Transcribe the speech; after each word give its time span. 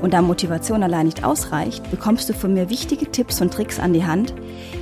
Und 0.00 0.12
da 0.12 0.22
Motivation 0.22 0.82
allein 0.82 1.06
nicht 1.06 1.24
ausreicht, 1.24 1.90
bekommst 1.90 2.28
du 2.28 2.34
von 2.34 2.54
mir 2.54 2.70
wichtige 2.70 3.10
Tipps 3.10 3.40
und 3.40 3.52
Tricks 3.52 3.78
an 3.78 3.92
die 3.92 4.04
Hand, 4.04 4.34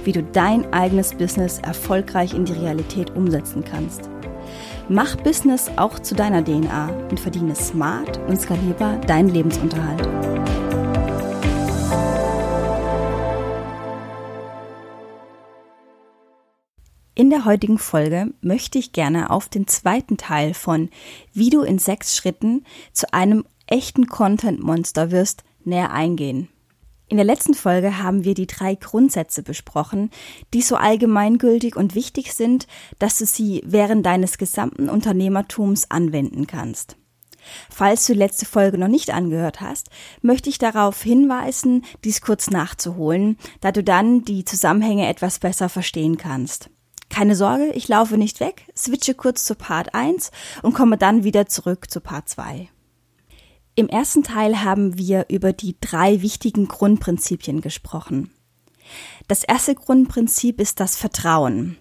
wie 0.05 0.13
du 0.13 0.23
dein 0.23 0.73
eigenes 0.73 1.15
Business 1.15 1.59
erfolgreich 1.59 2.35
in 2.35 2.45
die 2.45 2.53
Realität 2.53 3.15
umsetzen 3.15 3.65
kannst. 3.65 4.09
Mach 4.89 5.17
Business 5.17 5.71
auch 5.77 5.99
zu 6.01 6.15
deiner 6.15 6.45
DNA 6.45 6.89
und 7.11 7.21
verdiene 7.21 7.55
smart 7.55 8.19
und 8.29 8.41
skalierbar 8.41 8.99
deinen 8.99 9.29
Lebensunterhalt. 9.29 10.09
In 17.15 17.29
der 17.29 17.45
heutigen 17.45 17.79
Folge 17.79 18.33
möchte 18.41 18.79
ich 18.79 18.93
gerne 18.93 19.31
auf 19.31 19.49
den 19.49 19.69
zweiten 19.69 20.17
Teil 20.17 20.55
von 20.55 20.89
Wie 21.33 21.51
du 21.51 21.63
in 21.63 21.79
sechs 21.79 22.17
Schritten 22.17 22.65
zu 22.93 23.13
einem 23.13 23.45
echten 23.73 24.07
Content-Monster 24.07 25.11
wirst, 25.11 25.45
näher 25.65 25.93
eingehen. 25.93 26.49
In 27.09 27.17
der 27.17 27.25
letzten 27.25 27.55
Folge 27.55 28.03
haben 28.03 28.25
wir 28.25 28.35
die 28.35 28.47
drei 28.47 28.75
Grundsätze 28.75 29.43
besprochen, 29.43 30.11
die 30.53 30.61
so 30.61 30.77
allgemeingültig 30.77 31.75
und 31.75 31.95
wichtig 31.95 32.35
sind, 32.35 32.67
dass 32.99 33.19
du 33.19 33.25
sie 33.25 33.63
während 33.65 34.05
deines 34.05 34.37
gesamten 34.37 34.91
Unternehmertums 34.91 35.91
anwenden 35.91 36.47
kannst. 36.47 36.97
Falls 37.71 38.07
du 38.07 38.13
die 38.13 38.19
letzte 38.19 38.45
Folge 38.45 38.77
noch 38.77 38.89
nicht 38.89 39.13
angehört 39.13 39.63
hast, 39.63 39.89
möchte 40.21 40.51
ich 40.51 40.59
darauf 40.59 41.03
hinweisen, 41.03 41.85
dies 42.05 42.21
kurz 42.21 42.51
nachzuholen, 42.51 43.39
da 43.63 43.73
du 43.73 43.83
dann 43.83 44.23
die 44.23 44.45
Zusammenhänge 44.45 45.09
etwas 45.09 45.39
besser 45.39 45.71
verstehen 45.71 46.19
kannst. 46.19 46.69
Keine 47.09 47.37
Sorge, 47.37 47.73
ich 47.73 47.89
laufe 47.89 48.19
nicht 48.19 48.41
weg, 48.41 48.67
switche 48.77 49.15
kurz 49.15 49.45
zu 49.45 49.55
Part 49.55 49.95
1 49.95 50.31
und 50.63 50.75
komme 50.75 50.99
dann 50.99 51.25
wieder 51.25 51.47
zurück 51.47 51.91
zu 51.91 52.01
Part 52.01 52.29
2. 52.29 52.69
Im 53.75 53.89
ersten 53.89 54.23
Teil 54.23 54.63
haben 54.63 54.99
wir 54.99 55.27
über 55.31 55.55
die 55.55 55.77
drei 55.81 56.21
wichtigen 56.21 56.69
Grundprinzipien 56.69 57.63
gesprochen. 57.63 58.31
Das 59.29 59.45
erste 59.45 59.75
Grundprinzip 59.75 60.61
ist 60.61 60.79
das 60.79 60.97
Vertrauen. 60.97 61.79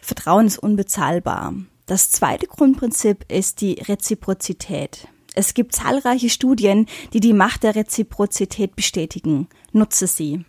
Vertrauen 0.00 0.46
ist 0.46 0.58
unbezahlbar. 0.58 1.54
Das 1.86 2.12
zweite 2.12 2.46
Grundprinzip 2.46 3.24
ist 3.30 3.60
die 3.60 3.72
Reziprozität. 3.72 5.08
Es 5.34 5.54
gibt 5.54 5.74
zahlreiche 5.74 6.30
Studien, 6.30 6.86
die 7.12 7.20
die 7.20 7.32
Macht 7.32 7.64
der 7.64 7.74
Reziprozität 7.74 8.76
bestätigen. 8.76 9.48
Nutze 9.72 10.06
sie. 10.06 10.44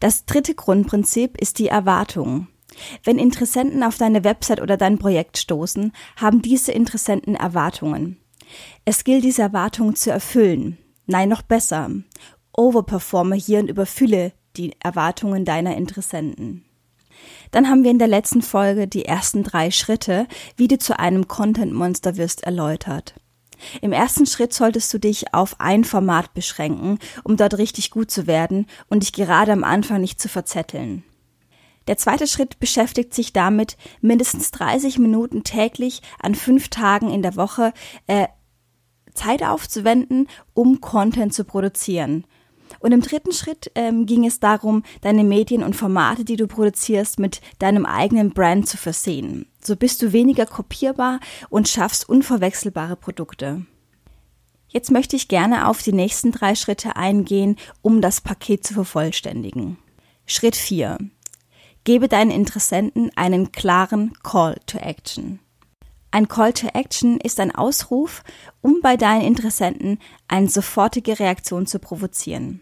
Das 0.00 0.26
dritte 0.26 0.54
Grundprinzip 0.54 1.40
ist 1.40 1.58
die 1.58 1.68
Erwartung. 1.68 2.48
Wenn 3.04 3.18
Interessenten 3.18 3.82
auf 3.82 3.96
deine 3.96 4.22
Website 4.22 4.60
oder 4.60 4.76
dein 4.76 4.98
Projekt 4.98 5.38
stoßen, 5.38 5.92
haben 6.16 6.42
diese 6.42 6.72
Interessenten 6.72 7.34
Erwartungen. 7.34 8.18
Es 8.84 9.04
gilt, 9.04 9.24
diese 9.24 9.42
Erwartungen 9.42 9.94
zu 9.94 10.10
erfüllen. 10.10 10.78
Nein, 11.06 11.28
noch 11.28 11.42
besser. 11.42 11.90
Overperforme 12.52 13.36
hier 13.36 13.60
und 13.60 13.70
überfülle 13.70 14.32
die 14.56 14.74
Erwartungen 14.80 15.44
deiner 15.44 15.76
Interessenten. 15.76 16.64
Dann 17.50 17.68
haben 17.68 17.84
wir 17.84 17.90
in 17.90 17.98
der 17.98 18.08
letzten 18.08 18.42
Folge 18.42 18.86
die 18.86 19.04
ersten 19.04 19.42
drei 19.42 19.70
Schritte, 19.70 20.26
wie 20.56 20.68
du 20.68 20.78
zu 20.78 20.98
einem 20.98 21.28
Content 21.28 21.72
Monster 21.72 22.16
wirst, 22.16 22.44
erläutert. 22.44 23.14
Im 23.80 23.92
ersten 23.92 24.26
Schritt 24.26 24.54
solltest 24.54 24.92
du 24.94 24.98
dich 24.98 25.34
auf 25.34 25.60
ein 25.60 25.84
Format 25.84 26.32
beschränken, 26.34 26.98
um 27.24 27.36
dort 27.36 27.58
richtig 27.58 27.90
gut 27.90 28.10
zu 28.10 28.26
werden 28.26 28.66
und 28.88 29.02
dich 29.02 29.12
gerade 29.12 29.52
am 29.52 29.64
Anfang 29.64 30.00
nicht 30.00 30.20
zu 30.20 30.28
verzetteln. 30.28 31.02
Der 31.88 31.96
zweite 31.96 32.26
Schritt 32.26 32.60
beschäftigt 32.60 33.14
sich 33.14 33.32
damit, 33.32 33.76
mindestens 34.00 34.50
30 34.50 34.98
Minuten 34.98 35.42
täglich 35.42 36.02
an 36.20 36.34
fünf 36.34 36.68
Tagen 36.68 37.10
in 37.10 37.22
der 37.22 37.34
Woche 37.34 37.72
äh, 38.06 38.28
Zeit 39.18 39.42
aufzuwenden, 39.42 40.28
um 40.54 40.80
Content 40.80 41.34
zu 41.34 41.44
produzieren. 41.44 42.24
Und 42.80 42.92
im 42.92 43.00
dritten 43.00 43.32
Schritt 43.32 43.70
ähm, 43.74 44.06
ging 44.06 44.24
es 44.24 44.40
darum, 44.40 44.82
deine 45.00 45.24
Medien 45.24 45.62
und 45.62 45.74
Formate, 45.74 46.24
die 46.24 46.36
du 46.36 46.46
produzierst, 46.46 47.18
mit 47.18 47.40
deinem 47.58 47.86
eigenen 47.86 48.30
Brand 48.30 48.68
zu 48.68 48.76
versehen. 48.76 49.46
So 49.60 49.74
bist 49.74 50.02
du 50.02 50.12
weniger 50.12 50.46
kopierbar 50.46 51.20
und 51.50 51.68
schaffst 51.68 52.08
unverwechselbare 52.08 52.96
Produkte. 52.96 53.66
Jetzt 54.68 54.90
möchte 54.90 55.16
ich 55.16 55.28
gerne 55.28 55.66
auf 55.66 55.82
die 55.82 55.94
nächsten 55.94 56.30
drei 56.30 56.54
Schritte 56.54 56.96
eingehen, 56.96 57.56
um 57.80 58.00
das 58.00 58.20
Paket 58.20 58.66
zu 58.66 58.74
vervollständigen. 58.74 59.78
Schritt 60.26 60.56
4. 60.56 60.98
Gebe 61.84 62.06
deinen 62.06 62.30
Interessenten 62.30 63.10
einen 63.16 63.50
klaren 63.50 64.12
Call 64.22 64.60
to 64.66 64.76
Action. 64.78 65.40
Ein 66.10 66.28
Call 66.28 66.52
to 66.54 66.68
Action 66.72 67.18
ist 67.18 67.38
ein 67.38 67.54
Ausruf, 67.54 68.22
um 68.62 68.80
bei 68.82 68.96
deinen 68.96 69.22
Interessenten 69.22 69.98
eine 70.26 70.48
sofortige 70.48 71.18
Reaktion 71.18 71.66
zu 71.66 71.78
provozieren. 71.78 72.60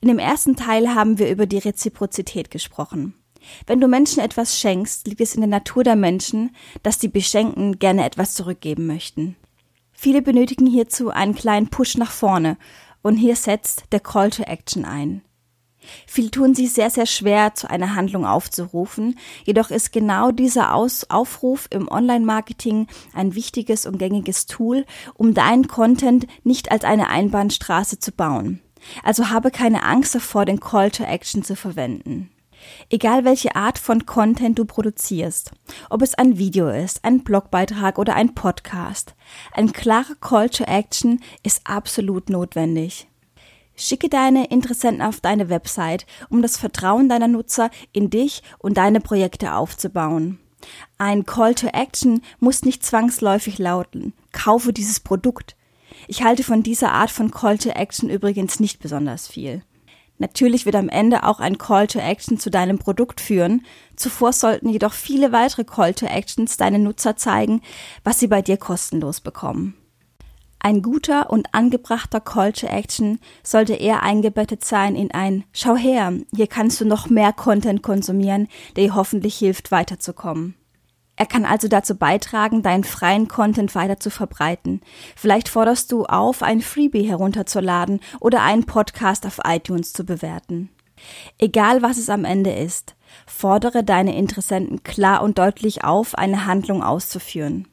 In 0.00 0.08
dem 0.08 0.18
ersten 0.18 0.56
Teil 0.56 0.94
haben 0.94 1.18
wir 1.18 1.30
über 1.30 1.46
die 1.46 1.58
Reziprozität 1.58 2.50
gesprochen. 2.50 3.14
Wenn 3.66 3.80
du 3.80 3.88
Menschen 3.88 4.22
etwas 4.22 4.58
schenkst, 4.58 5.06
liegt 5.06 5.20
es 5.20 5.34
in 5.34 5.40
der 5.40 5.48
Natur 5.48 5.82
der 5.82 5.96
Menschen, 5.96 6.54
dass 6.82 6.98
die 6.98 7.08
Beschenken 7.08 7.78
gerne 7.78 8.04
etwas 8.04 8.34
zurückgeben 8.34 8.86
möchten. 8.86 9.36
Viele 9.92 10.22
benötigen 10.22 10.66
hierzu 10.66 11.10
einen 11.10 11.34
kleinen 11.34 11.68
Push 11.68 11.96
nach 11.96 12.10
vorne 12.10 12.56
und 13.02 13.16
hier 13.16 13.36
setzt 13.36 13.84
der 13.92 14.00
Call 14.00 14.30
to 14.30 14.42
Action 14.42 14.84
ein. 14.84 15.22
Viele 16.06 16.30
tun 16.30 16.54
sich 16.54 16.72
sehr, 16.72 16.90
sehr 16.90 17.06
schwer, 17.06 17.54
zu 17.54 17.70
einer 17.70 17.94
Handlung 17.94 18.26
aufzurufen. 18.26 19.18
Jedoch 19.44 19.70
ist 19.70 19.92
genau 19.92 20.30
dieser 20.30 20.74
Aus 20.74 21.08
Aufruf 21.10 21.66
im 21.70 21.88
Online-Marketing 21.88 22.86
ein 23.14 23.34
wichtiges 23.34 23.86
und 23.86 23.98
gängiges 23.98 24.46
Tool, 24.46 24.86
um 25.14 25.34
deinen 25.34 25.68
Content 25.68 26.26
nicht 26.44 26.70
als 26.70 26.84
eine 26.84 27.08
Einbahnstraße 27.08 27.98
zu 27.98 28.12
bauen. 28.12 28.60
Also 29.02 29.30
habe 29.30 29.50
keine 29.50 29.82
Angst 29.82 30.14
davor, 30.14 30.44
den 30.44 30.60
Call 30.60 30.90
to 30.90 31.04
Action 31.04 31.42
zu 31.42 31.56
verwenden. 31.56 32.30
Egal 32.90 33.24
welche 33.24 33.56
Art 33.56 33.78
von 33.78 34.06
Content 34.06 34.58
du 34.58 34.64
produzierst, 34.64 35.50
ob 35.88 36.02
es 36.02 36.14
ein 36.14 36.38
Video 36.38 36.68
ist, 36.68 37.04
ein 37.04 37.24
Blogbeitrag 37.24 37.98
oder 37.98 38.14
ein 38.14 38.34
Podcast, 38.34 39.14
ein 39.52 39.72
klarer 39.72 40.14
Call 40.20 40.50
to 40.50 40.64
Action 40.64 41.20
ist 41.42 41.62
absolut 41.64 42.28
notwendig. 42.28 43.09
Schicke 43.80 44.08
deine 44.08 44.46
Interessenten 44.46 45.02
auf 45.02 45.20
deine 45.20 45.48
Website, 45.48 46.06
um 46.28 46.42
das 46.42 46.56
Vertrauen 46.56 47.08
deiner 47.08 47.28
Nutzer 47.28 47.70
in 47.92 48.10
dich 48.10 48.42
und 48.58 48.76
deine 48.76 49.00
Projekte 49.00 49.54
aufzubauen. 49.54 50.38
Ein 50.98 51.24
Call 51.24 51.54
to 51.54 51.68
Action 51.68 52.22
muss 52.38 52.62
nicht 52.62 52.84
zwangsläufig 52.84 53.58
lauten, 53.58 54.12
kaufe 54.32 54.72
dieses 54.72 55.00
Produkt. 55.00 55.56
Ich 56.06 56.22
halte 56.22 56.44
von 56.44 56.62
dieser 56.62 56.92
Art 56.92 57.10
von 57.10 57.30
Call 57.30 57.58
to 57.58 57.70
Action 57.70 58.10
übrigens 58.10 58.60
nicht 58.60 58.80
besonders 58.80 59.26
viel. 59.26 59.62
Natürlich 60.18 60.66
wird 60.66 60.76
am 60.76 60.90
Ende 60.90 61.24
auch 61.24 61.40
ein 61.40 61.56
Call 61.56 61.86
to 61.86 61.98
Action 61.98 62.38
zu 62.38 62.50
deinem 62.50 62.78
Produkt 62.78 63.22
führen. 63.22 63.64
Zuvor 63.96 64.34
sollten 64.34 64.68
jedoch 64.68 64.92
viele 64.92 65.32
weitere 65.32 65.64
Call 65.64 65.94
to 65.94 66.04
Actions 66.04 66.58
deine 66.58 66.78
Nutzer 66.78 67.16
zeigen, 67.16 67.62
was 68.04 68.20
sie 68.20 68.26
bei 68.26 68.42
dir 68.42 68.58
kostenlos 68.58 69.22
bekommen. 69.22 69.79
Ein 70.62 70.82
guter 70.82 71.30
und 71.30 71.54
angebrachter 71.54 72.20
Call 72.20 72.52
to 72.52 72.66
Action 72.66 73.18
sollte 73.42 73.72
eher 73.72 74.02
eingebettet 74.02 74.62
sein 74.62 74.94
in 74.94 75.10
ein 75.10 75.44
Schau 75.52 75.74
her, 75.74 76.12
hier 76.34 76.46
kannst 76.48 76.78
du 76.82 76.84
noch 76.84 77.08
mehr 77.08 77.32
Content 77.32 77.82
konsumieren, 77.82 78.46
der 78.76 78.84
dir 78.84 78.94
hoffentlich 78.94 79.36
hilft, 79.36 79.70
weiterzukommen. 79.70 80.54
Er 81.16 81.24
kann 81.24 81.46
also 81.46 81.66
dazu 81.66 81.96
beitragen, 81.96 82.62
deinen 82.62 82.84
freien 82.84 83.26
Content 83.26 83.74
weiter 83.74 83.98
zu 83.98 84.10
verbreiten. 84.10 84.82
Vielleicht 85.16 85.48
forderst 85.48 85.92
du 85.92 86.04
auf, 86.04 86.42
ein 86.42 86.60
Freebie 86.60 87.08
herunterzuladen 87.08 88.00
oder 88.20 88.42
einen 88.42 88.64
Podcast 88.64 89.26
auf 89.26 89.40
iTunes 89.44 89.94
zu 89.94 90.04
bewerten. 90.04 90.68
Egal 91.38 91.80
was 91.80 91.96
es 91.96 92.10
am 92.10 92.26
Ende 92.26 92.52
ist, 92.52 92.96
fordere 93.26 93.82
deine 93.82 94.16
Interessenten 94.16 94.82
klar 94.82 95.22
und 95.22 95.38
deutlich 95.38 95.84
auf, 95.84 96.14
eine 96.14 96.44
Handlung 96.44 96.82
auszuführen. 96.82 97.66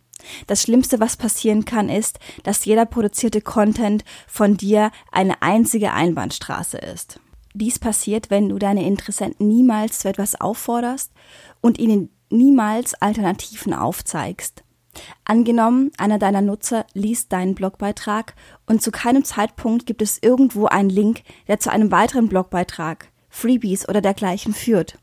Das 0.48 0.62
Schlimmste, 0.62 1.00
was 1.00 1.18
passieren 1.18 1.66
kann, 1.66 1.90
ist, 1.90 2.20
dass 2.44 2.66
jeder 2.66 2.86
produzierte 2.86 3.42
Content 3.42 4.04
von 4.28 4.58
dir 4.58 4.92
eine 5.12 5.42
einzige 5.42 5.94
Einbahnstraße 5.94 6.78
ist. 6.78 7.20
Dies 7.54 7.80
passiert, 7.80 8.30
wenn 8.30 8.50
du 8.50 8.60
deine 8.60 8.86
Interessenten 8.86 9.48
niemals 9.48 10.00
zu 10.00 10.10
etwas 10.10 10.40
aufforderst 10.40 11.12
und 11.62 11.80
ihnen 11.80 12.10
niemals 12.30 12.94
Alternativen 12.96 13.74
aufzeigst. 13.74 14.64
Angenommen, 15.26 15.92
einer 15.98 16.20
deiner 16.20 16.42
Nutzer 16.42 16.86
liest 16.94 17.32
deinen 17.32 17.56
Blogbeitrag 17.56 18.34
und 18.66 18.82
zu 18.82 18.92
keinem 18.92 19.24
Zeitpunkt 19.24 19.86
gibt 19.86 20.02
es 20.02 20.20
irgendwo 20.22 20.66
einen 20.66 20.90
Link, 20.90 21.22
der 21.48 21.60
zu 21.60 21.72
einem 21.72 21.92
weiteren 21.92 22.30
Blogbeitrag, 22.30 23.12
Freebies 23.30 23.88
oder 23.88 24.02
dergleichen 24.02 24.54
führt. 24.54 24.98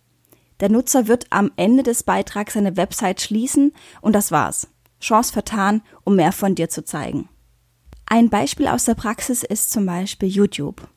Der 0.61 0.69
Nutzer 0.69 1.09
wird 1.09 1.27
am 1.31 1.53
Ende 1.57 1.83
des 1.83 2.05
Beitrags 2.05 2.55
seine 2.55 2.77
Website 2.77 3.21
schließen 3.21 3.73
und 4.01 4.15
das 4.15 4.31
war's. 4.31 4.69
Chance 5.05 5.33
vertan, 5.33 5.83
um 6.05 6.17
mehr 6.17 6.33
von 6.33 6.55
dir 6.55 6.69
zu 6.69 6.85
zeigen. 6.85 7.29
Ein 8.07 8.31
Beispiel 8.31 8.69
aus 8.69 8.85
der 8.85 8.95
Praxis 8.95 9.43
ist 9.43 9.71
zum 9.71 9.87
Beispiel 9.87 10.29
YouTube. 10.29 10.89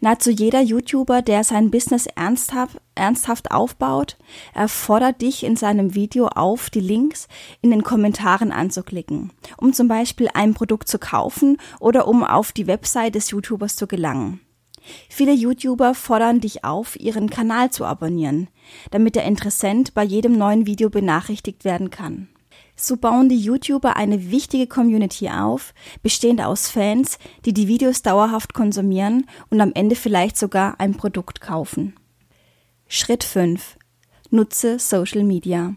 Nahezu 0.00 0.30
jeder 0.30 0.60
YouTuber, 0.60 1.22
der 1.22 1.42
sein 1.42 1.70
Business 1.70 2.06
ernsthaft, 2.06 2.76
ernsthaft 2.94 3.50
aufbaut, 3.50 4.18
erfordert 4.52 5.22
dich 5.22 5.42
in 5.42 5.56
seinem 5.56 5.94
Video 5.94 6.28
auf, 6.28 6.68
die 6.68 6.80
Links 6.80 7.28
in 7.62 7.70
den 7.70 7.82
Kommentaren 7.82 8.52
anzuklicken, 8.52 9.32
um 9.56 9.72
zum 9.72 9.88
Beispiel 9.88 10.28
ein 10.34 10.52
Produkt 10.52 10.88
zu 10.88 10.98
kaufen 10.98 11.56
oder 11.78 12.06
um 12.08 12.24
auf 12.24 12.52
die 12.52 12.66
Website 12.66 13.14
des 13.14 13.30
YouTubers 13.30 13.76
zu 13.76 13.86
gelangen. 13.86 14.40
Viele 15.08 15.32
YouTuber 15.32 15.94
fordern 15.94 16.40
dich 16.40 16.64
auf, 16.64 16.98
ihren 16.98 17.30
Kanal 17.30 17.70
zu 17.70 17.84
abonnieren, 17.84 18.48
damit 18.90 19.14
der 19.14 19.24
Interessent 19.24 19.94
bei 19.94 20.04
jedem 20.04 20.32
neuen 20.32 20.66
Video 20.66 20.90
benachrichtigt 20.90 21.64
werden 21.64 21.90
kann. 21.90 22.28
So 22.82 22.96
bauen 22.96 23.28
die 23.28 23.38
YouTuber 23.38 23.96
eine 23.96 24.30
wichtige 24.30 24.66
Community 24.66 25.28
auf, 25.28 25.74
bestehend 26.02 26.40
aus 26.40 26.70
Fans, 26.70 27.18
die 27.44 27.52
die 27.52 27.68
Videos 27.68 28.00
dauerhaft 28.00 28.54
konsumieren 28.54 29.26
und 29.50 29.60
am 29.60 29.72
Ende 29.74 29.94
vielleicht 29.94 30.38
sogar 30.38 30.80
ein 30.80 30.94
Produkt 30.94 31.42
kaufen. 31.42 31.94
Schritt 32.88 33.22
5. 33.22 33.76
Nutze 34.30 34.78
Social 34.78 35.24
Media. 35.24 35.74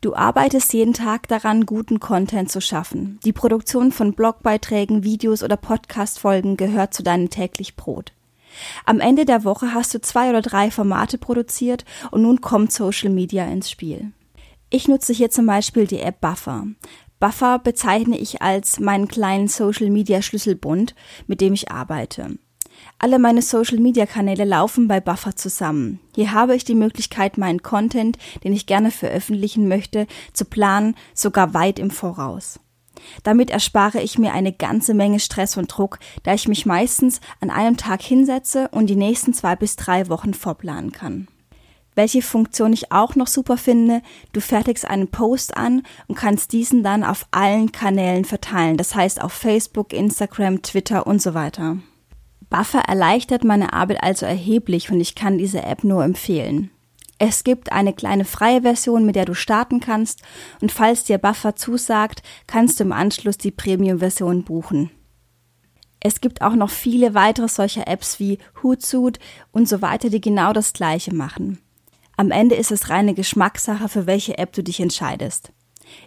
Du 0.00 0.16
arbeitest 0.16 0.72
jeden 0.72 0.94
Tag 0.94 1.28
daran, 1.28 1.64
guten 1.64 2.00
Content 2.00 2.50
zu 2.50 2.60
schaffen. 2.60 3.20
Die 3.24 3.32
Produktion 3.32 3.92
von 3.92 4.12
Blogbeiträgen, 4.12 5.04
Videos 5.04 5.44
oder 5.44 5.56
Podcastfolgen 5.56 6.56
gehört 6.56 6.92
zu 6.92 7.04
deinem 7.04 7.30
täglich 7.30 7.76
Brot. 7.76 8.12
Am 8.84 8.98
Ende 8.98 9.26
der 9.26 9.44
Woche 9.44 9.74
hast 9.74 9.94
du 9.94 10.00
zwei 10.00 10.30
oder 10.30 10.42
drei 10.42 10.72
Formate 10.72 11.18
produziert 11.18 11.84
und 12.10 12.22
nun 12.22 12.40
kommt 12.40 12.72
Social 12.72 13.10
Media 13.10 13.44
ins 13.46 13.70
Spiel. 13.70 14.10
Ich 14.68 14.88
nutze 14.88 15.12
hier 15.12 15.30
zum 15.30 15.46
Beispiel 15.46 15.86
die 15.86 16.00
App 16.00 16.20
Buffer. 16.20 16.66
Buffer 17.20 17.60
bezeichne 17.60 18.18
ich 18.18 18.42
als 18.42 18.80
meinen 18.80 19.06
kleinen 19.06 19.46
Social 19.46 19.90
Media 19.90 20.22
Schlüsselbund, 20.22 20.94
mit 21.28 21.40
dem 21.40 21.52
ich 21.52 21.70
arbeite. 21.70 22.38
Alle 22.98 23.18
meine 23.18 23.42
Social 23.42 23.78
Media 23.78 24.06
Kanäle 24.06 24.44
laufen 24.44 24.88
bei 24.88 25.00
Buffer 25.00 25.36
zusammen. 25.36 26.00
Hier 26.14 26.32
habe 26.32 26.56
ich 26.56 26.64
die 26.64 26.74
Möglichkeit, 26.74 27.38
meinen 27.38 27.62
Content, 27.62 28.18
den 28.42 28.52
ich 28.52 28.66
gerne 28.66 28.90
veröffentlichen 28.90 29.68
möchte, 29.68 30.06
zu 30.32 30.44
planen, 30.44 30.96
sogar 31.14 31.54
weit 31.54 31.78
im 31.78 31.90
Voraus. 31.90 32.58
Damit 33.22 33.50
erspare 33.50 34.00
ich 34.00 34.18
mir 34.18 34.32
eine 34.32 34.52
ganze 34.52 34.94
Menge 34.94 35.20
Stress 35.20 35.56
und 35.56 35.68
Druck, 35.68 36.00
da 36.24 36.34
ich 36.34 36.48
mich 36.48 36.66
meistens 36.66 37.20
an 37.40 37.50
einem 37.50 37.76
Tag 37.76 38.02
hinsetze 38.02 38.68
und 38.72 38.88
die 38.88 38.96
nächsten 38.96 39.32
zwei 39.32 39.54
bis 39.54 39.76
drei 39.76 40.08
Wochen 40.08 40.34
vorplanen 40.34 40.92
kann. 40.92 41.28
Welche 41.96 42.20
Funktion 42.20 42.74
ich 42.74 42.92
auch 42.92 43.16
noch 43.16 43.26
super 43.26 43.56
finde, 43.56 44.02
du 44.34 44.40
fertigst 44.40 44.86
einen 44.86 45.08
Post 45.08 45.56
an 45.56 45.82
und 46.06 46.14
kannst 46.14 46.52
diesen 46.52 46.82
dann 46.82 47.02
auf 47.02 47.26
allen 47.30 47.72
Kanälen 47.72 48.26
verteilen, 48.26 48.76
das 48.76 48.94
heißt 48.94 49.22
auf 49.22 49.32
Facebook, 49.32 49.94
Instagram, 49.94 50.60
Twitter 50.60 51.06
und 51.06 51.22
so 51.22 51.32
weiter. 51.32 51.78
Buffer 52.50 52.80
erleichtert 52.80 53.44
meine 53.44 53.72
Arbeit 53.72 54.02
also 54.02 54.26
erheblich 54.26 54.90
und 54.90 55.00
ich 55.00 55.14
kann 55.14 55.38
diese 55.38 55.62
App 55.62 55.84
nur 55.84 56.04
empfehlen. 56.04 56.70
Es 57.18 57.44
gibt 57.44 57.72
eine 57.72 57.94
kleine 57.94 58.26
freie 58.26 58.60
Version, 58.60 59.06
mit 59.06 59.16
der 59.16 59.24
du 59.24 59.34
starten 59.34 59.80
kannst 59.80 60.20
und 60.60 60.72
falls 60.72 61.04
dir 61.04 61.16
Buffer 61.16 61.56
zusagt, 61.56 62.22
kannst 62.46 62.78
du 62.78 62.84
im 62.84 62.92
Anschluss 62.92 63.38
die 63.38 63.50
Premium-Version 63.50 64.44
buchen. 64.44 64.90
Es 66.00 66.20
gibt 66.20 66.42
auch 66.42 66.54
noch 66.54 66.68
viele 66.70 67.14
weitere 67.14 67.48
solcher 67.48 67.88
Apps 67.88 68.20
wie 68.20 68.38
Hootsuite 68.62 69.18
und 69.50 69.66
so 69.66 69.80
weiter, 69.80 70.10
die 70.10 70.20
genau 70.20 70.52
das 70.52 70.74
gleiche 70.74 71.14
machen. 71.14 71.58
Am 72.18 72.30
Ende 72.30 72.54
ist 72.54 72.72
es 72.72 72.88
reine 72.88 73.12
Geschmackssache, 73.12 73.88
für 73.88 74.06
welche 74.06 74.38
App 74.38 74.52
du 74.52 74.62
dich 74.62 74.80
entscheidest. 74.80 75.52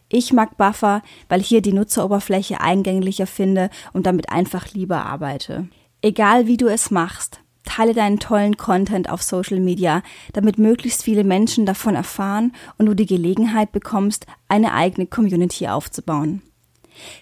Ich 0.10 0.34
mag 0.34 0.58
Buffer, 0.58 1.04
weil 1.30 1.42
hier 1.42 1.62
die 1.62 1.74
Nutzeroberfläche 1.74 2.60
eingänglicher 2.62 3.28
finde 3.28 3.70
und 3.94 4.08
damit 4.08 4.30
einfach 4.30 4.74
lieber 4.74 5.06
arbeite. 5.06 5.68
Egal 6.02 6.48
wie 6.48 6.58
du 6.58 6.68
es 6.68 6.90
machst, 6.92 7.42
teile 7.64 7.94
deinen 7.94 8.20
tollen 8.20 8.58
Content 8.58 9.10
auf 9.10 9.22
Social 9.22 9.60
Media, 9.60 10.02
damit 10.34 10.58
möglichst 10.58 11.04
viele 11.04 11.24
Menschen 11.24 11.66
davon 11.66 11.96
erfahren 11.96 12.54
und 12.78 12.88
du 12.88 12.96
die 12.96 13.06
Gelegenheit 13.06 13.72
bekommst, 13.72 14.26
eine 14.48 14.74
eigene 14.74 15.06
Community 15.06 15.68
aufzubauen. 15.68 16.42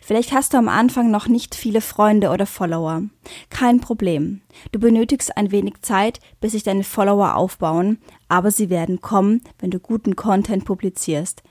Vielleicht 0.02 0.32
hast 0.32 0.54
du 0.54 0.58
am 0.58 0.70
Anfang 0.70 1.12
noch 1.12 1.28
nicht 1.28 1.56
viele 1.56 1.82
Freunde 1.82 2.30
oder 2.30 2.46
Follower. 2.46 3.04
Kein 3.50 3.80
Problem. 3.80 4.42
Du 4.72 4.80
benötigst 4.80 5.38
ein 5.38 5.52
wenig 5.52 5.82
Zeit, 5.82 6.20
bis 6.40 6.54
sich 6.54 6.64
deine 6.64 6.84
Follower 6.84 7.36
aufbauen, 7.36 8.00
aber 8.28 8.52
sie 8.52 8.70
werden 8.70 9.02
kommen, 9.02 9.42
wenn 9.60 9.72
du 9.72 9.80
guten 9.80 10.16
Content 10.16 10.66
publizierst. 10.66 11.44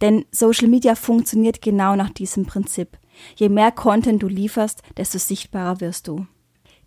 Denn 0.00 0.24
Social 0.30 0.68
Media 0.68 0.94
funktioniert 0.94 1.62
genau 1.62 1.96
nach 1.96 2.10
diesem 2.10 2.46
Prinzip. 2.46 2.98
Je 3.36 3.48
mehr 3.48 3.72
Content 3.72 4.22
du 4.22 4.28
lieferst, 4.28 4.82
desto 4.96 5.18
sichtbarer 5.18 5.80
wirst 5.80 6.08
du. 6.08 6.26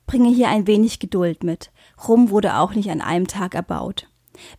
Bringe 0.07 0.30
hier 0.30 0.50
ein 0.50 0.68
wenig 0.68 1.00
Geduld 1.00 1.44
mit. 1.44 1.71
Rum 2.07 2.30
wurde 2.30 2.57
auch 2.57 2.74
nicht 2.74 2.91
an 2.91 3.01
einem 3.01 3.27
Tag 3.27 3.56
erbaut. 3.56 4.07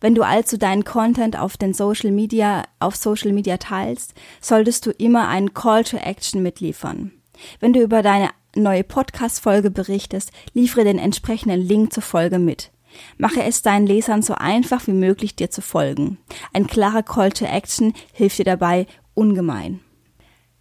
Wenn 0.01 0.15
du 0.15 0.23
also 0.23 0.57
deinen 0.57 0.83
Content 0.83 1.37
auf 1.37 1.57
den 1.57 1.73
Social 1.73 2.11
Media, 2.11 2.63
auf 2.79 2.95
Social 2.95 3.31
Media 3.31 3.57
teilst, 3.57 4.13
solltest 4.41 4.85
du 4.85 4.91
immer 4.91 5.27
einen 5.27 5.53
Call 5.53 5.83
to 5.83 5.97
Action 5.97 6.43
mitliefern. 6.43 7.11
Wenn 7.59 7.73
du 7.73 7.81
über 7.81 8.01
deine 8.01 8.29
neue 8.55 8.83
Podcast-Folge 8.83 9.69
berichtest, 9.69 10.31
liefere 10.53 10.83
den 10.83 10.99
entsprechenden 10.99 11.61
Link 11.61 11.93
zur 11.93 12.03
Folge 12.03 12.39
mit. 12.39 12.71
Mache 13.17 13.43
es 13.43 13.61
deinen 13.61 13.85
Lesern 13.85 14.21
so 14.21 14.33
einfach 14.33 14.87
wie 14.87 14.93
möglich, 14.93 15.35
dir 15.35 15.51
zu 15.51 15.61
folgen. 15.61 16.17
Ein 16.53 16.67
klarer 16.67 17.03
Call 17.03 17.31
to 17.31 17.45
Action 17.45 17.93
hilft 18.13 18.39
dir 18.39 18.45
dabei 18.45 18.87
ungemein. 19.13 19.81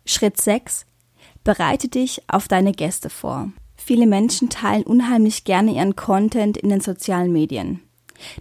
Schritt 0.05 0.41
6. 0.41 0.87
Bereite 1.45 1.89
dich 1.89 2.23
auf 2.29 2.49
deine 2.49 2.73
Gäste 2.73 3.11
vor. 3.11 3.51
Viele 3.77 4.07
Menschen 4.07 4.49
teilen 4.49 4.83
unheimlich 4.83 5.45
gerne 5.45 5.73
ihren 5.73 5.97
Content 5.97 6.57
in 6.57 6.71
den 6.71 6.81
sozialen 6.81 7.33
Medien. 7.33 7.86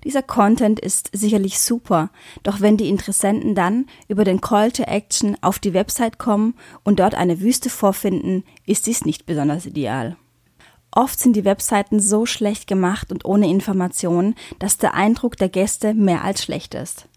Dieser 0.04 0.22
Content 0.22 0.80
ist 0.80 1.10
sicherlich 1.14 1.60
super, 1.60 2.10
doch 2.44 2.62
wenn 2.62 2.78
die 2.78 2.90
Interessenten 2.90 3.56
dann 3.56 3.88
über 4.08 4.24
den 4.24 4.42
Call 4.42 4.72
to 4.72 4.84
Action 4.84 5.38
auf 5.42 5.60
die 5.60 5.74
Website 5.74 6.18
kommen 6.18 6.56
und 6.84 7.00
dort 7.00 7.16
eine 7.16 7.42
Wüste 7.42 7.70
vorfinden, 7.70 8.44
ist 8.66 8.88
dies 8.88 9.06
nicht 9.06 9.26
besonders 9.26 9.66
ideal. 9.66 10.18
Oft 10.92 11.20
sind 11.20 11.36
die 11.36 11.44
Webseiten 11.44 12.00
so 12.00 12.26
schlecht 12.26 12.68
gemacht 12.68 13.12
und 13.12 13.26
ohne 13.26 13.50
Informationen, 13.50 14.36
dass 14.60 14.78
der 14.78 14.94
Eindruck 14.94 15.36
der 15.36 15.50
Gäste 15.50 15.94
mehr 15.94 16.24
als 16.24 16.42
schlecht 16.42 16.74
ist. 16.74 17.08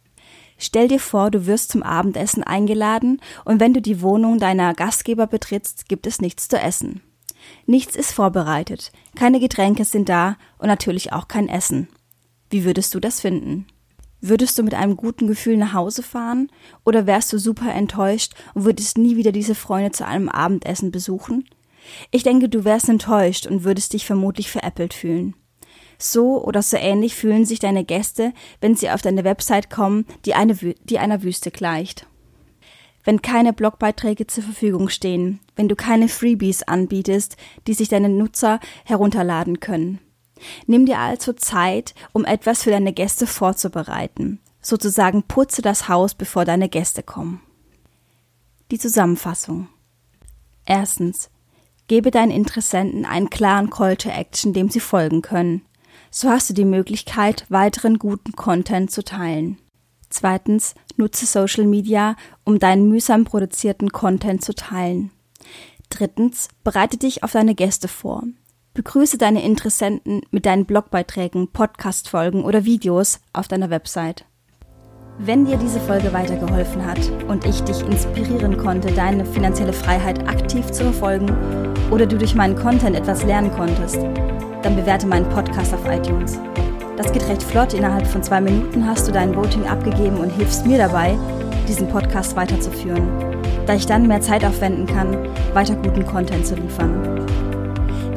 Stell 0.58 0.88
dir 0.88 0.98
vor, 0.98 1.30
du 1.30 1.46
wirst 1.46 1.70
zum 1.70 1.84
Abendessen 1.84 2.42
eingeladen 2.42 3.20
und 3.44 3.60
wenn 3.60 3.74
du 3.74 3.80
die 3.80 4.02
Wohnung 4.02 4.40
deiner 4.40 4.74
Gastgeber 4.74 5.28
betrittst, 5.28 5.88
gibt 5.88 6.08
es 6.08 6.20
nichts 6.20 6.48
zu 6.48 6.58
essen. 6.58 7.00
Nichts 7.66 7.94
ist 7.94 8.12
vorbereitet, 8.12 8.90
keine 9.14 9.38
Getränke 9.38 9.84
sind 9.84 10.08
da 10.08 10.36
und 10.58 10.66
natürlich 10.66 11.12
auch 11.12 11.28
kein 11.28 11.48
Essen. 11.48 11.88
Wie 12.50 12.64
würdest 12.64 12.94
du 12.94 13.00
das 13.00 13.20
finden? 13.20 13.66
Würdest 14.20 14.58
du 14.58 14.62
mit 14.62 14.74
einem 14.74 14.96
guten 14.96 15.28
Gefühl 15.28 15.56
nach 15.56 15.74
Hause 15.74 16.02
fahren 16.02 16.50
oder 16.84 17.06
wärst 17.06 17.32
du 17.32 17.38
super 17.38 17.72
enttäuscht 17.72 18.34
und 18.54 18.64
würdest 18.64 18.98
nie 18.98 19.16
wieder 19.16 19.30
diese 19.30 19.54
Freunde 19.54 19.92
zu 19.92 20.06
einem 20.06 20.28
Abendessen 20.28 20.90
besuchen? 20.90 21.48
Ich 22.10 22.24
denke, 22.24 22.48
du 22.48 22.64
wärst 22.64 22.88
enttäuscht 22.88 23.46
und 23.46 23.64
würdest 23.64 23.92
dich 23.92 24.06
vermutlich 24.06 24.50
veräppelt 24.50 24.92
fühlen. 24.92 25.34
So 25.98 26.42
oder 26.44 26.62
so 26.62 26.76
ähnlich 26.76 27.14
fühlen 27.14 27.44
sich 27.44 27.60
deine 27.60 27.84
Gäste, 27.84 28.32
wenn 28.60 28.74
sie 28.74 28.90
auf 28.90 29.02
deine 29.02 29.24
Website 29.24 29.70
kommen, 29.70 30.04
die, 30.24 30.34
eine, 30.34 30.54
die 30.54 30.98
einer 30.98 31.22
Wüste 31.22 31.50
gleicht. 31.50 32.06
Wenn 33.04 33.22
keine 33.22 33.52
Blogbeiträge 33.52 34.26
zur 34.26 34.44
Verfügung 34.44 34.88
stehen, 34.88 35.40
wenn 35.56 35.68
du 35.68 35.76
keine 35.76 36.08
Freebies 36.08 36.62
anbietest, 36.62 37.36
die 37.66 37.74
sich 37.74 37.88
deine 37.88 38.08
Nutzer 38.08 38.60
herunterladen 38.84 39.60
können, 39.60 40.00
Nimm 40.66 40.86
dir 40.86 40.98
also 40.98 41.32
Zeit, 41.32 41.94
um 42.12 42.24
etwas 42.24 42.62
für 42.62 42.70
deine 42.70 42.92
Gäste 42.92 43.26
vorzubereiten. 43.26 44.40
Sozusagen 44.60 45.22
putze 45.22 45.62
das 45.62 45.88
Haus, 45.88 46.14
bevor 46.14 46.44
deine 46.44 46.68
Gäste 46.68 47.02
kommen. 47.02 47.40
Die 48.70 48.78
Zusammenfassung. 48.78 49.68
Erstens. 50.66 51.30
Gebe 51.86 52.10
deinen 52.10 52.32
Interessenten 52.32 53.06
einen 53.06 53.30
klaren 53.30 53.70
Call 53.70 53.96
to 53.96 54.10
Action, 54.10 54.52
dem 54.52 54.68
sie 54.68 54.80
folgen 54.80 55.22
können. 55.22 55.62
So 56.10 56.28
hast 56.28 56.50
du 56.50 56.54
die 56.54 56.66
Möglichkeit, 56.66 57.46
weiteren 57.48 57.98
guten 57.98 58.32
Content 58.32 58.90
zu 58.90 59.02
teilen. 59.02 59.58
Zweitens, 60.10 60.74
nutze 60.96 61.26
Social 61.26 61.66
Media, 61.66 62.16
um 62.44 62.58
deinen 62.58 62.88
mühsam 62.88 63.24
produzierten 63.24 63.90
Content 63.90 64.44
zu 64.44 64.54
teilen. 64.54 65.10
Drittens, 65.90 66.48
bereite 66.64 66.96
dich 66.96 67.22
auf 67.22 67.32
deine 67.32 67.54
Gäste 67.54 67.88
vor. 67.88 68.24
Begrüße 68.78 69.18
deine 69.18 69.42
Interessenten 69.42 70.20
mit 70.30 70.46
deinen 70.46 70.64
Blogbeiträgen, 70.64 71.48
Podcastfolgen 71.48 72.44
oder 72.44 72.64
Videos 72.64 73.18
auf 73.32 73.48
deiner 73.48 73.70
Website. 73.70 74.24
Wenn 75.18 75.46
dir 75.46 75.56
diese 75.56 75.80
Folge 75.80 76.12
weitergeholfen 76.12 76.86
hat 76.86 77.00
und 77.26 77.44
ich 77.44 77.60
dich 77.64 77.80
inspirieren 77.80 78.56
konnte, 78.56 78.92
deine 78.92 79.26
finanzielle 79.26 79.72
Freiheit 79.72 80.28
aktiv 80.28 80.70
zu 80.70 80.84
verfolgen 80.84 81.26
oder 81.90 82.06
du 82.06 82.16
durch 82.18 82.36
meinen 82.36 82.54
Content 82.54 82.94
etwas 82.94 83.24
lernen 83.24 83.50
konntest, 83.50 83.96
dann 84.62 84.76
bewerte 84.76 85.08
meinen 85.08 85.28
Podcast 85.28 85.74
auf 85.74 85.84
iTunes. 85.88 86.38
Das 86.96 87.12
geht 87.12 87.28
recht 87.28 87.42
flott. 87.42 87.74
Innerhalb 87.74 88.06
von 88.06 88.22
zwei 88.22 88.40
Minuten 88.40 88.86
hast 88.86 89.08
du 89.08 89.10
dein 89.10 89.34
Voting 89.34 89.66
abgegeben 89.66 90.18
und 90.18 90.30
hilfst 90.30 90.64
mir 90.64 90.78
dabei, 90.78 91.18
diesen 91.66 91.88
Podcast 91.88 92.36
weiterzuführen, 92.36 93.08
da 93.66 93.74
ich 93.74 93.86
dann 93.86 94.06
mehr 94.06 94.20
Zeit 94.20 94.44
aufwenden 94.44 94.86
kann, 94.86 95.16
weiter 95.52 95.74
guten 95.74 96.06
Content 96.06 96.46
zu 96.46 96.54
liefern. 96.54 97.47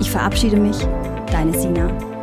Ich 0.00 0.10
verabschiede 0.10 0.56
mich, 0.56 0.76
deine 1.30 1.58
Sina. 1.58 2.15